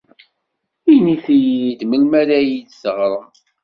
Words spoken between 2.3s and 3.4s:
iyi-d-teɣrem.